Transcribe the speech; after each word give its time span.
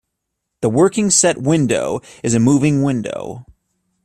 The 0.61 0.69
working 0.69 1.11
set 1.11 1.37
window 1.37 1.99
is 2.23 2.33
a 2.33 2.39
moving 2.39 2.81
window. 2.81 3.45